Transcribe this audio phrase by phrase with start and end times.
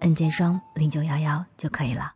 [0.00, 2.12] N 键双零九幺幺就可以了。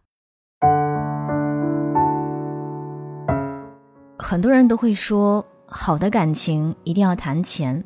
[4.19, 7.83] 很多人都会说，好的感情一定要谈钱，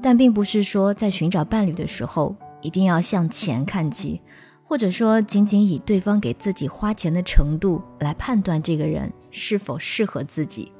[0.00, 4.20] 但并不是说在寻找伴侣的时候一定要向钱看齐，
[4.62, 10.70] 或者说仅仅以对方给自己花钱的程度来判断这个人是否适合自己。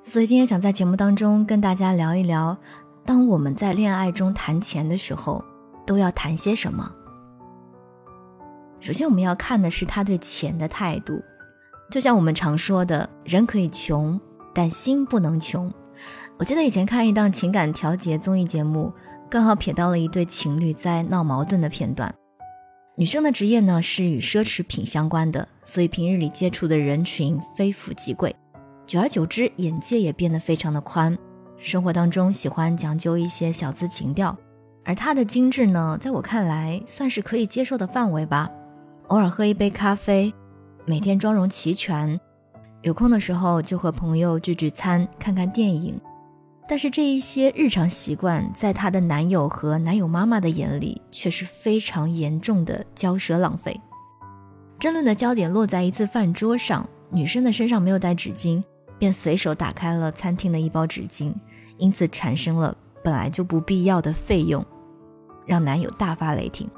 [0.00, 2.56] 所以今天想在节目当中跟大家聊一聊，
[3.04, 5.44] 当我们在恋爱中谈钱的时候，
[5.84, 6.90] 都要谈些什么。
[8.80, 11.22] 首先，我们要看的是他对钱的态度。
[11.90, 14.20] 就像我们常说的，人可以穷，
[14.54, 15.72] 但心不能穷。
[16.38, 18.92] 我记得以前看一档情感调节综艺节目，
[19.28, 22.14] 刚好瞥到了一对情侣在闹矛盾的片段。
[22.96, 28.34] 女生的职业呢是与奢侈品相关的，所以平日里接触的人群非富即贵，
[28.86, 31.16] 久而久之，眼界也变得非常的宽。
[31.58, 34.36] 生活当中喜欢讲究一些小资情调，
[34.84, 38.48] 而她的精致呢，在我看来算是可以接受的范围吧。
[39.08, 40.32] 偶尔喝一杯咖啡，
[40.84, 42.20] 每天妆容齐全，
[42.82, 45.98] 有空的时候就和朋友聚聚餐、看看电影。
[46.68, 53.80] 但是这一些日常习惯，在她的男友和男友妈妈的眼里，却是非常严重的骄奢浪费。
[54.78, 58.62] 争论的焦点落在一次饭桌上，女生的身上没有带纸巾，
[58.98, 61.32] 便随手打开了餐厅的一包纸巾，
[61.78, 64.62] 因此产生了本来就不必要的费用，
[65.46, 66.68] 让男友大发雷霆。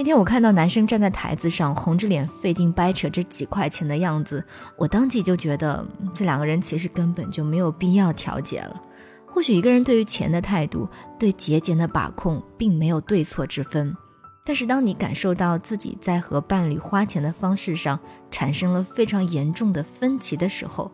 [0.00, 4.42] 那天我看到男生站在台子上，红着脸费劲掰扯这几块钱的样子，
[4.78, 8.80] 我当即就觉得这两个人其实根本就没有必要调解了。
[9.26, 10.88] 或许一个人对于钱的态度，
[11.18, 13.94] 对节俭的把控，并没有对错之分。
[14.42, 20.90] 但是当你感受到自己在和伴侣花钱的方式上产生了非常严重的分歧的时候，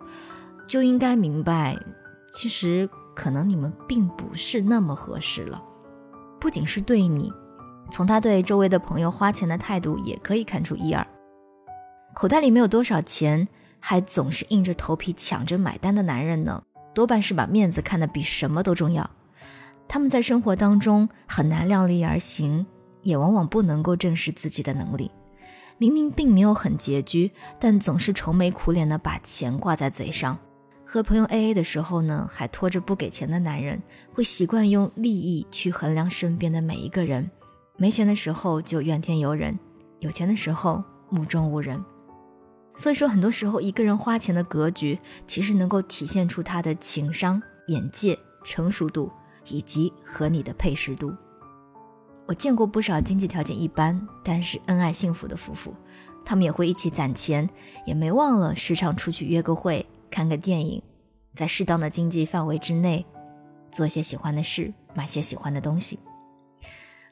[0.67, 1.79] 就应该明白，
[2.35, 5.63] 其实可能你们并不是那么合适了。
[6.41, 7.33] 不仅是对你。
[7.91, 11.07] 从他对周围的朋友花钱的态度也可以看出一二。
[12.15, 13.47] 口袋里没有多少钱，
[13.79, 16.63] 还总是硬着头皮抢着买单的男人呢，
[16.95, 19.09] 多半是把面子看得比什么都重要。
[19.89, 22.67] 他们在生活当中很难量力而行，
[23.03, 25.11] 也往往不能够正视自己的能力。
[25.79, 27.31] 明明并没有很拮据，
[27.61, 30.39] 但总是愁眉苦脸的把钱挂在嘴上。
[30.87, 33.83] 和朋友 A A 的时候呢，还拖着不给钱的男人，
[34.15, 37.31] 会习惯用利益去衡量身边的每一个人。
[37.77, 39.59] 没钱的时候就怨天尤人，
[40.01, 41.83] 有钱的时候目中无人。
[42.77, 49.11] 所以说，很多时候一个人花钱的格局，其实能够体现出他的情商、眼界、成熟度
[49.49, 51.15] 以及和你的配适度。
[52.27, 55.75] 我见过不少经济条件一般但是恩爱幸福的夫妇，
[56.25, 57.49] 他们也会一起攒钱，
[57.87, 60.83] 也没忘了时常出去约个会、看个电影，
[61.35, 63.07] 在适当的经济范围之内，
[63.71, 65.99] 做些喜欢的事，买些喜欢的东西。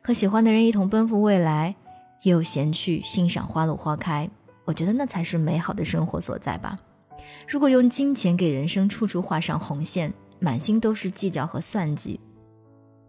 [0.07, 1.75] 和喜欢的人一同奔赴未来，
[2.21, 4.29] 也有闲去欣赏花落花开。
[4.67, 6.79] 我觉得那才是美好的生活所在吧。
[7.49, 12.21] 如果用金钱给人生处处画上红线，满心都是计较和算计，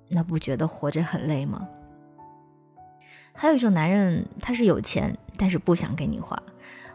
[0.07, 1.67] 那不觉得活着很累吗？
[3.33, 6.41] 还有一种男人，他是有钱，但是不想给你花。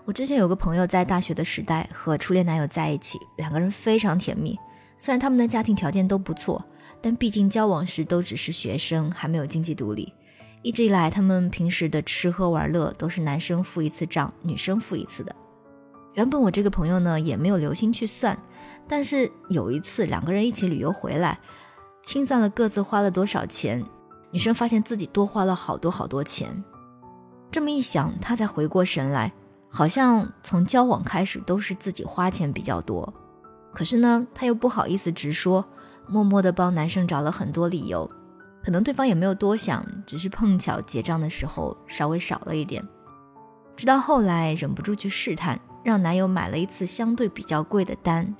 [0.06, 4.59] 我之前有个朋友在大学的时代和初恋男友在一起，两个人非常甜蜜。
[4.97, 6.65] 虽然他们的家庭条件都不错，
[7.00, 10.12] 但毕竟交往时都只是学生，还没有经济独立。
[10.62, 15.34] 一直以来，他们平时的吃喝玩乐都是男生付一次账，女生付一次的。
[16.15, 18.37] 原本我这个朋友呢也没有留心去算，
[18.87, 21.38] 但是有一次两个人一起旅游回来，
[22.03, 23.82] 清算了各自花了多少钱，
[24.31, 26.62] 女生发现自己多花了好多好多钱。
[27.50, 29.32] 这么一想，她才回过神来，
[29.69, 33.14] 好像从交往开始都是自己花钱比较多。
[33.73, 35.64] 可是呢，她又不好意思直说，
[36.10, 38.10] 默默地帮男生找了很多理由。
[38.62, 42.86] 可能对方也没有多想，只是碰巧结账的时候稍微少了一点。
[43.76, 48.36] 直到后来忍不住去试探，让男友买了一次相对比较贵的单，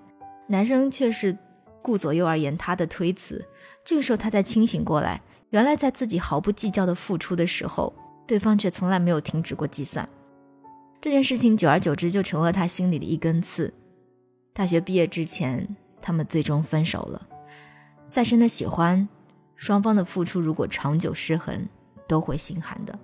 [0.46, 1.38] 男生却是
[1.81, 3.43] 顾左右而言他的推辞。
[3.82, 7.94] 这个时候他才清醒过来，原来在自己毫不计较的付出的时候，
[8.26, 10.06] 对方却从来没有停止过计算。
[11.00, 13.72] 这件事情久而久之就成了他心里的一根刺。
[14.52, 17.26] 大学毕业之前，他们最终分手了。
[18.11, 19.09] 再深的喜欢，
[19.55, 21.69] 双方的付出如果长久失衡，
[22.09, 22.99] 都会心寒的。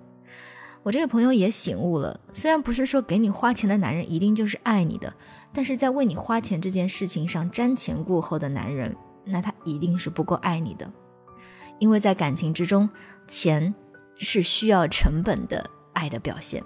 [0.83, 5.13] 我这个朋友也醒悟了，虽然不是说给你花钱的男人一定就是爱你的，
[5.53, 8.95] 但是在为你花钱这件事情上瞻前顾后的男人，
[9.25, 10.91] 那他一定是不够爱你的，
[11.79, 12.89] 因为在感情之中，
[13.27, 13.73] 钱
[14.17, 16.63] 是需要成本的爱的表现。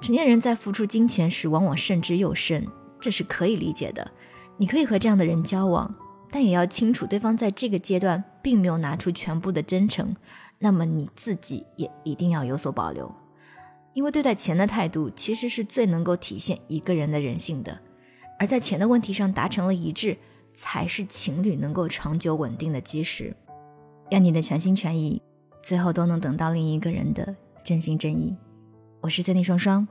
[0.00, 2.66] 成年人在付出金钱时，往往慎之又慎，
[3.00, 4.12] 这是可以理解的。
[4.56, 5.92] 你可以和这样的人交往，
[6.30, 10.14] 但也要清楚对方在这个阶段并没有拿出全部的真诚。
[10.58, 13.14] 那么你自己也一定要有所保留，
[13.92, 17.78] 因为对待钱的态度其实是最能够体现一个人的人性的。
[18.38, 20.16] 而在钱的问题上达成了一致，
[20.54, 23.34] 才是情侣能够长久稳定的基石。
[24.10, 25.20] 愿你的全心全意，
[25.62, 28.34] 最后都能等到另一个人的真心真意。
[29.00, 29.86] 我是 Cindy 双双，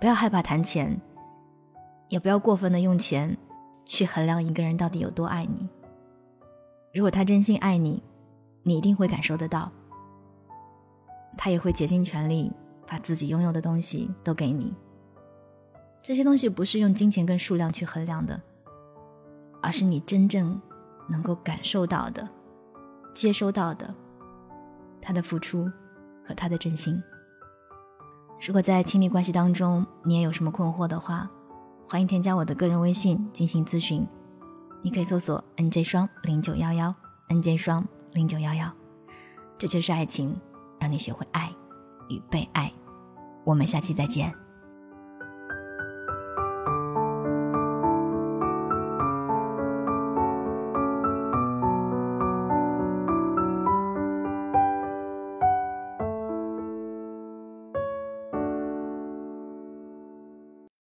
[0.00, 1.00] 不要害怕谈钱，
[2.08, 3.36] 也不要过分的用钱
[3.88, 5.66] 去衡量一个人到底有多爱你。
[6.92, 8.02] 如果他真心爱你，
[8.62, 9.72] 你一定会感受得到。
[11.38, 12.52] 他也会竭尽全力
[12.86, 14.74] 把自己拥有的东西都给你。
[16.02, 18.38] 这些东西不是用金钱跟数量去衡量的，
[19.62, 20.60] 而是你真正
[21.08, 22.28] 能够感受到的、
[23.14, 23.94] 接收到的
[25.00, 25.64] 他的付出
[26.26, 27.02] 和他的真心。
[28.46, 31.30] 如果在亲密关系当中你也有什么困惑的话，
[31.88, 34.06] 欢迎添加我的个人微信进行咨询。
[34.82, 36.94] 你可以搜索 “nj 双零九幺幺
[37.28, 37.82] ”，“nj 双
[38.12, 38.70] 零九幺幺”，
[39.56, 40.38] 这就是爱情。
[40.80, 41.50] 让你学会爱
[42.08, 42.72] 与被爱，
[43.42, 44.32] 我们下期再见。